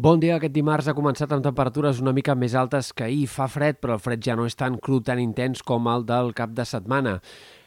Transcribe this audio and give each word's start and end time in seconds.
Bon 0.00 0.16
dia. 0.16 0.38
Aquest 0.38 0.54
dimarts 0.54 0.86
ha 0.88 0.94
començat 0.96 1.28
amb 1.34 1.44
temperatures 1.44 1.98
una 2.00 2.14
mica 2.16 2.32
més 2.32 2.54
altes 2.56 2.88
que 2.96 3.04
ahir. 3.04 3.26
Fa 3.28 3.44
fred, 3.52 3.76
però 3.82 3.98
el 3.98 4.00
fred 4.00 4.22
ja 4.24 4.32
no 4.38 4.46
és 4.48 4.54
tan 4.56 4.78
cru, 4.80 5.02
tan 5.04 5.20
intens 5.20 5.60
com 5.60 5.90
el 5.92 6.06
del 6.08 6.32
cap 6.38 6.54
de 6.56 6.64
setmana. 6.64 7.18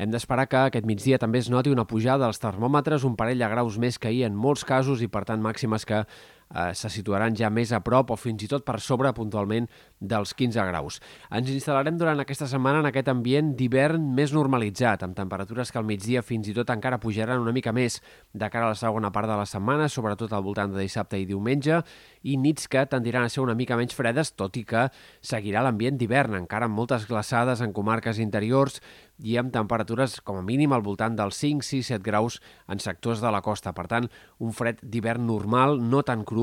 Hem 0.00 0.08
d'esperar 0.14 0.46
que 0.48 0.62
aquest 0.70 0.88
migdia 0.88 1.18
també 1.20 1.42
es 1.44 1.50
noti 1.52 1.74
una 1.74 1.84
pujada 1.84 2.24
dels 2.24 2.40
termòmetres, 2.40 3.04
un 3.04 3.18
parell 3.20 3.44
de 3.44 3.50
graus 3.52 3.76
més 3.76 4.00
que 4.00 4.08
ahir 4.08 4.24
en 4.30 4.40
molts 4.40 4.64
casos 4.64 5.04
i, 5.04 5.10
per 5.12 5.26
tant, 5.28 5.44
màximes 5.44 5.84
que 5.84 6.00
eh, 6.50 6.74
se 6.74 6.90
situaran 6.92 7.36
ja 7.36 7.50
més 7.50 7.72
a 7.72 7.80
prop 7.84 8.12
o 8.14 8.16
fins 8.20 8.44
i 8.44 8.48
tot 8.50 8.64
per 8.66 8.78
sobre 8.80 9.12
puntualment 9.16 9.68
dels 10.00 10.34
15 10.36 10.66
graus. 10.68 11.00
Ens 11.34 11.50
instal·larem 11.50 11.96
durant 11.98 12.20
aquesta 12.20 12.48
setmana 12.50 12.82
en 12.82 12.90
aquest 12.90 13.08
ambient 13.12 13.54
d'hivern 13.58 14.10
més 14.14 14.34
normalitzat, 14.36 15.04
amb 15.06 15.16
temperatures 15.16 15.72
que 15.72 15.80
al 15.80 15.88
migdia 15.88 16.22
fins 16.22 16.50
i 16.50 16.56
tot 16.56 16.70
encara 16.74 17.00
pujaran 17.00 17.42
una 17.42 17.54
mica 17.56 17.72
més 17.72 18.00
de 18.32 18.50
cara 18.50 18.68
a 18.68 18.74
la 18.74 18.80
segona 18.80 19.12
part 19.14 19.30
de 19.30 19.38
la 19.38 19.48
setmana, 19.48 19.88
sobretot 19.88 20.32
al 20.32 20.44
voltant 20.44 20.74
de 20.74 20.82
dissabte 20.82 21.18
i 21.20 21.28
diumenge, 21.28 21.80
i 22.24 22.36
nits 22.40 22.68
que 22.68 22.84
tendiran 22.90 23.24
a 23.24 23.32
ser 23.32 23.42
una 23.44 23.56
mica 23.56 23.78
menys 23.80 23.96
fredes, 23.96 24.34
tot 24.36 24.56
i 24.60 24.64
que 24.68 24.88
seguirà 25.24 25.64
l'ambient 25.64 25.98
d'hivern, 26.00 26.36
encara 26.38 26.68
amb 26.68 26.76
moltes 26.76 27.08
glaçades 27.08 27.64
en 27.64 27.72
comarques 27.76 28.20
interiors 28.20 28.80
i 29.22 29.36
amb 29.38 29.52
temperatures 29.54 30.18
com 30.26 30.40
a 30.40 30.42
mínim 30.42 30.72
al 30.74 30.82
voltant 30.82 31.14
dels 31.16 31.36
5, 31.38 31.62
6, 31.62 31.92
7 31.94 32.02
graus 32.02 32.40
en 32.66 32.80
sectors 32.82 33.22
de 33.22 33.30
la 33.30 33.42
costa. 33.46 33.72
Per 33.76 33.86
tant, 33.90 34.08
un 34.42 34.52
fred 34.56 34.80
d'hivern 34.82 35.22
normal, 35.28 35.78
no 35.78 36.02
tan 36.02 36.24
cru 36.26 36.33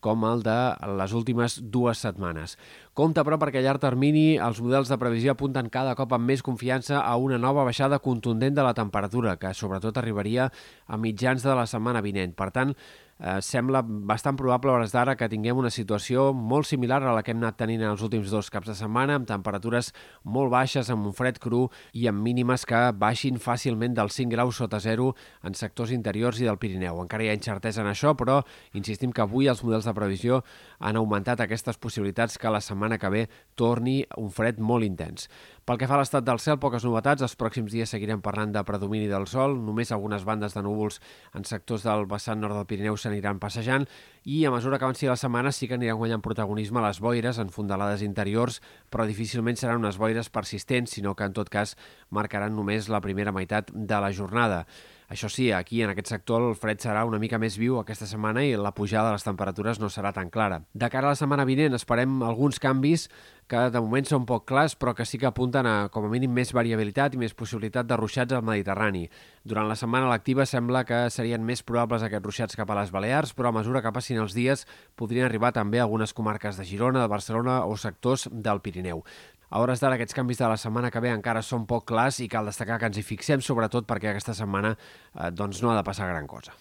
com 0.00 0.24
el 0.28 0.44
de 0.46 0.56
les 0.98 1.12
últimes 1.16 1.58
dues 1.74 2.00
setmanes. 2.04 2.56
Compte, 2.96 3.24
però, 3.26 3.38
perquè 3.40 3.60
a 3.60 3.66
llarg 3.66 3.82
termini 3.82 4.38
els 4.40 4.62
models 4.64 4.90
de 4.92 4.98
previsió 5.00 5.34
apunten 5.34 5.68
cada 5.72 5.96
cop 5.98 6.14
amb 6.16 6.30
més 6.30 6.44
confiança 6.46 7.02
a 7.02 7.16
una 7.20 7.38
nova 7.38 7.66
baixada 7.68 8.00
contundent 8.00 8.56
de 8.56 8.64
la 8.66 8.74
temperatura, 8.74 9.36
que 9.40 9.54
sobretot 9.54 9.98
arribaria 10.00 10.50
a 10.86 10.98
mitjans 11.00 11.44
de 11.44 11.54
la 11.56 11.68
setmana 11.70 12.02
vinent. 12.04 12.36
Per 12.36 12.50
tant, 12.54 12.74
eh, 13.20 13.38
sembla 13.44 13.82
bastant 13.84 14.36
probable 14.36 14.72
a 14.72 14.74
hores 14.78 14.94
d'ara 14.94 15.16
que 15.16 15.28
tinguem 15.28 15.58
una 15.60 15.70
situació 15.70 16.30
molt 16.32 16.66
similar 16.66 17.02
a 17.04 17.14
la 17.14 17.22
que 17.22 17.34
hem 17.34 17.42
anat 17.42 17.58
tenint 17.60 17.84
en 17.84 17.92
els 17.92 18.02
últims 18.02 18.32
dos 18.32 18.50
caps 18.50 18.70
de 18.70 18.76
setmana, 18.78 19.18
amb 19.18 19.28
temperatures 19.28 19.92
molt 20.24 20.50
baixes, 20.52 20.90
amb 20.90 21.06
un 21.06 21.14
fred 21.16 21.38
cru 21.42 21.66
i 21.92 22.06
amb 22.08 22.22
mínimes 22.24 22.64
que 22.66 22.80
baixin 22.96 23.38
fàcilment 23.38 23.94
dels 23.96 24.16
5 24.16 24.32
graus 24.32 24.60
sota 24.62 24.80
zero 24.80 25.14
en 25.44 25.54
sectors 25.54 25.92
interiors 25.92 26.40
i 26.40 26.48
del 26.48 26.58
Pirineu. 26.58 27.02
Encara 27.02 27.26
hi 27.26 27.30
ha 27.30 27.36
incertesa 27.36 27.84
en 27.84 27.92
això, 27.92 28.14
però 28.16 28.40
insistim 28.72 29.12
que 29.12 29.24
avui 29.24 29.50
els 29.50 29.62
models 29.64 29.88
de 29.88 29.94
previsió 29.96 30.42
han 30.78 30.96
augmentat 30.96 31.40
aquestes 31.40 31.78
possibilitats 31.78 32.38
que 32.38 32.50
la 32.50 32.60
setmana 32.64 32.98
que 32.98 33.10
ve 33.12 33.26
torni 33.54 34.00
un 34.16 34.30
fred 34.32 34.58
molt 34.58 34.86
intens. 34.86 35.28
Pel 35.70 35.78
que 35.78 35.86
fa 35.86 35.94
a 35.94 36.00
l'estat 36.00 36.24
del 36.26 36.40
cel, 36.42 36.56
poques 36.58 36.82
novetats. 36.82 37.22
Els 37.22 37.36
pròxims 37.38 37.70
dies 37.70 37.92
seguirem 37.92 38.22
parlant 38.24 38.50
de 38.50 38.62
predomini 38.66 39.06
del 39.06 39.28
sol. 39.30 39.52
Només 39.62 39.92
algunes 39.94 40.24
bandes 40.26 40.56
de 40.56 40.64
núvols 40.66 40.98
en 41.36 41.44
sectors 41.46 41.84
del 41.86 42.08
vessant 42.10 42.40
nord 42.42 42.56
del 42.58 42.66
Pirineu 42.66 42.96
s'aniran 43.10 43.42
passejant 43.42 43.88
i 44.24 44.44
a 44.44 44.52
mesura 44.52 44.78
que 44.78 44.86
avanci 44.86 45.08
la 45.08 45.16
setmana 45.18 45.50
sí 45.52 45.66
que 45.66 45.74
aniran 45.74 45.98
guanyant 45.98 46.22
protagonisme 46.22 46.82
les 46.84 47.00
boires 47.00 47.40
en 47.40 47.50
fondalades 47.50 48.04
interiors, 48.06 48.60
però 48.90 49.06
difícilment 49.08 49.56
seran 49.56 49.82
unes 49.82 49.98
boires 49.98 50.30
persistents, 50.30 50.92
sinó 50.94 51.16
que 51.16 51.24
en 51.24 51.34
tot 51.34 51.50
cas 51.50 51.76
marcaran 52.10 52.54
només 52.54 52.88
la 52.88 53.00
primera 53.00 53.32
meitat 53.32 53.72
de 53.72 54.00
la 54.00 54.12
jornada. 54.12 54.66
Això 55.10 55.26
sí, 55.26 55.48
aquí 55.50 55.80
en 55.82 55.90
aquest 55.90 56.12
sector 56.12 56.44
el 56.46 56.54
fred 56.54 56.78
serà 56.78 57.02
una 57.08 57.18
mica 57.18 57.40
més 57.42 57.56
viu 57.58 57.80
aquesta 57.80 58.06
setmana 58.06 58.44
i 58.46 58.52
la 58.54 58.70
pujada 58.76 59.08
de 59.08 59.16
les 59.16 59.26
temperatures 59.26 59.80
no 59.82 59.88
serà 59.90 60.12
tan 60.14 60.30
clara. 60.30 60.60
De 60.70 60.86
cara 60.86 61.08
a 61.10 61.16
la 61.16 61.18
setmana 61.18 61.48
vinent 61.48 61.74
esperem 61.74 62.20
alguns 62.22 62.62
canvis 62.62 63.08
que 63.50 63.64
de 63.74 63.80
moment 63.82 64.06
són 64.06 64.26
poc 64.28 64.44
clars 64.46 64.76
però 64.78 64.94
que 64.94 65.06
sí 65.08 65.18
que 65.18 65.26
apunten 65.28 65.66
a 65.66 65.74
com 65.90 66.06
a 66.06 66.10
mínim 66.12 66.30
més 66.34 66.52
variabilitat 66.54 67.16
i 67.16 67.20
més 67.20 67.34
possibilitat 67.34 67.88
de 67.90 67.98
ruixats 67.98 68.36
al 68.36 68.46
Mediterrani. 68.46 69.08
Durant 69.42 69.66
la 69.68 69.76
setmana 69.78 70.10
lectiva 70.12 70.46
sembla 70.46 70.84
que 70.86 71.02
serien 71.10 71.42
més 71.46 71.64
probables 71.66 72.06
aquests 72.06 72.26
ruixats 72.26 72.60
cap 72.60 72.70
a 72.70 72.78
les 72.78 72.94
Balears, 72.94 73.34
però 73.34 73.50
a 73.50 73.56
mesura 73.58 73.82
que 73.82 73.92
passin 73.96 74.22
els 74.22 74.36
dies 74.38 74.66
podrien 74.94 75.26
arribar 75.26 75.50
també 75.56 75.82
a 75.82 75.88
algunes 75.88 76.14
comarques 76.14 76.60
de 76.60 76.68
Girona, 76.68 77.02
de 77.02 77.10
Barcelona 77.10 77.64
o 77.66 77.76
sectors 77.76 78.28
del 78.30 78.62
Pirineu. 78.62 79.04
A 79.50 79.58
hores 79.58 79.82
d'ara 79.82 79.98
aquests 79.98 80.14
canvis 80.14 80.38
de 80.38 80.46
la 80.46 80.58
setmana 80.62 80.92
que 80.94 81.02
ve 81.02 81.10
encara 81.10 81.42
són 81.42 81.66
poc 81.66 81.88
clars 81.90 82.22
i 82.22 82.30
cal 82.30 82.46
destacar 82.46 82.78
que 82.78 82.92
ens 82.92 83.00
hi 83.00 83.06
fixem 83.06 83.42
sobretot 83.42 83.88
perquè 83.90 84.12
aquesta 84.12 84.36
setmana 84.38 84.76
eh, 84.76 85.30
doncs 85.34 85.64
no 85.64 85.72
ha 85.72 85.78
de 85.80 85.86
passar 85.86 86.06
gran 86.12 86.30
cosa. 86.30 86.54